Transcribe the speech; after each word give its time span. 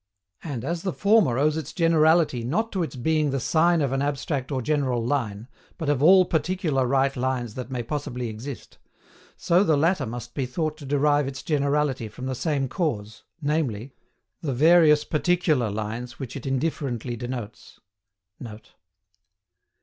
And 0.43 0.65
as 0.65 0.81
the 0.81 0.93
former 0.93 1.37
owes 1.37 1.57
its 1.57 1.73
generality 1.73 2.43
not 2.43 2.71
to 2.71 2.81
its 2.81 2.95
being 2.95 3.29
the 3.29 3.39
sign 3.39 3.81
of 3.83 3.91
an 3.91 4.01
abstract 4.01 4.51
or 4.51 4.59
general 4.59 5.05
line, 5.05 5.47
but 5.77 5.89
of 5.89 6.01
ALL 6.01 6.25
PARTICULAR 6.25 6.87
right 6.87 7.15
lines 7.15 7.53
that 7.53 7.69
may 7.69 7.83
possibly 7.83 8.27
exist, 8.27 8.79
so 9.37 9.63
the 9.63 9.77
latter 9.77 10.07
must 10.07 10.33
be 10.33 10.47
thought 10.47 10.75
to 10.77 10.87
derive 10.87 11.27
its 11.27 11.43
generality 11.43 12.07
from 12.07 12.25
the 12.25 12.33
same 12.33 12.67
cause, 12.67 13.25
namely, 13.43 13.93
the 14.41 14.55
VARIOUS 14.55 15.03
PARTICULAR 15.05 15.69
lines 15.69 16.17
which 16.17 16.35
it 16.35 16.47
indifferently 16.47 17.15
denotes. 17.15 17.79
[Note. 18.39 18.71